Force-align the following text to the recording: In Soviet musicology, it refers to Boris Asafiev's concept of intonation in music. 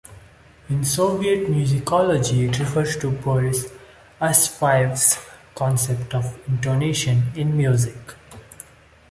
In 0.67 0.83
Soviet 0.83 1.47
musicology, 1.47 2.49
it 2.49 2.57
refers 2.57 2.97
to 2.97 3.11
Boris 3.11 3.67
Asafiev's 4.19 5.19
concept 5.53 6.15
of 6.15 6.39
intonation 6.49 7.31
in 7.35 7.55
music. 7.55 8.15